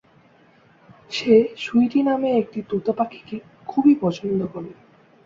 [1.11, 3.35] সে Sweety নামের একটি তোতা পাখিকে
[3.67, 4.71] খুবই পছন্দ করে।